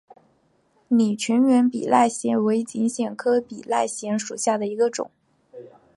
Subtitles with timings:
[0.87, 5.11] 拟全缘比赖藓为锦藓科比赖藓属下的一个种。